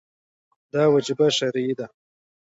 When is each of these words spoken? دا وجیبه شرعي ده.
دا 0.73 0.83
وجیبه 0.93 1.27
شرعي 1.37 1.73
ده. 1.79 1.87